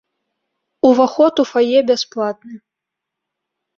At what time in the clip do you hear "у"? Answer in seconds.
1.43-1.47